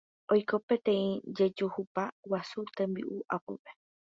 Oiko 0.35 0.55
peteĩ 0.71 1.03
jejuhupa 1.41 2.03
guasu 2.33 2.59
tembi'u 2.81 3.17
apópe 3.37 3.71